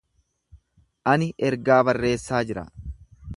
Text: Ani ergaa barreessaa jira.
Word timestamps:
Ani 1.11 1.27
ergaa 1.49 1.79
barreessaa 1.91 2.41
jira. 2.53 2.65